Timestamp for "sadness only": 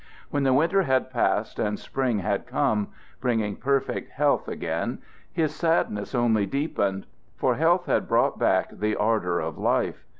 5.55-6.47